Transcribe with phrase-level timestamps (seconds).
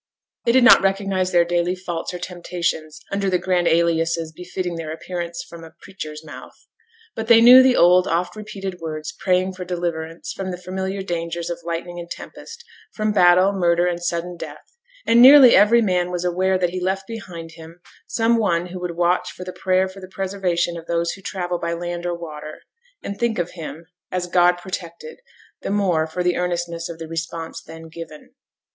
[0.45, 4.91] They did not recognize their daily faults or temptations under the grand aliases befitting their
[4.91, 6.55] appearance from a preacher's mouth.
[7.15, 11.51] But they knew the old, oft repeated words praying for deliverance from the familiar dangers
[11.51, 14.75] of lightning and tempest; from battle, murder, and sudden death;
[15.05, 18.97] and nearly every man was aware that he left behind him some one who would
[18.97, 22.21] watch for the prayer for the preservation of those who travel by land or by
[22.21, 22.61] water,
[23.03, 25.19] and think of him, as God protected
[25.61, 28.33] the more for the earnestness of the response then given.